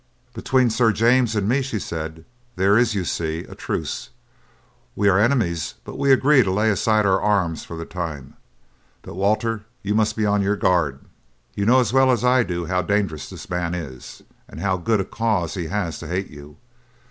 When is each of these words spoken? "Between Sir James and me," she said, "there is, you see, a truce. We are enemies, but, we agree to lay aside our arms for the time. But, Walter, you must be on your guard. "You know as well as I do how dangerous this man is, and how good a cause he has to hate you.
"Between 0.33 0.71
Sir 0.71 0.91
James 0.91 1.35
and 1.35 1.47
me," 1.47 1.61
she 1.61 1.77
said, 1.77 2.25
"there 2.55 2.75
is, 2.75 2.95
you 2.95 3.05
see, 3.05 3.41
a 3.43 3.53
truce. 3.53 4.09
We 4.95 5.07
are 5.09 5.19
enemies, 5.19 5.75
but, 5.83 5.95
we 5.99 6.11
agree 6.11 6.41
to 6.41 6.49
lay 6.49 6.71
aside 6.71 7.05
our 7.05 7.21
arms 7.21 7.63
for 7.65 7.77
the 7.77 7.85
time. 7.85 8.33
But, 9.03 9.13
Walter, 9.13 9.63
you 9.83 9.93
must 9.93 10.15
be 10.15 10.25
on 10.25 10.41
your 10.41 10.55
guard. 10.55 11.01
"You 11.53 11.67
know 11.67 11.79
as 11.79 11.93
well 11.93 12.09
as 12.11 12.23
I 12.23 12.41
do 12.41 12.65
how 12.65 12.81
dangerous 12.81 13.29
this 13.29 13.47
man 13.47 13.75
is, 13.75 14.23
and 14.47 14.59
how 14.59 14.75
good 14.75 15.01
a 15.01 15.05
cause 15.05 15.53
he 15.53 15.65
has 15.67 15.99
to 15.99 16.07
hate 16.07 16.31
you. 16.31 16.57